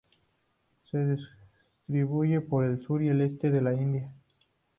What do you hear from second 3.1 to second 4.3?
este de la India.